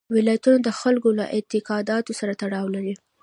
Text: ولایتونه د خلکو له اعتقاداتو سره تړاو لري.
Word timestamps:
ولایتونه 0.15 0.59
د 0.63 0.69
خلکو 0.81 1.09
له 1.19 1.25
اعتقاداتو 1.35 2.11
سره 2.19 2.33
تړاو 2.41 2.65
لري. 2.75 2.93